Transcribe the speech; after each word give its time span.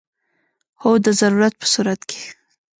هو، 0.81 0.91
د 1.05 1.07
ضرورت 1.21 1.53
په 1.59 1.65
صورت 1.73 2.01
کې 2.09 2.21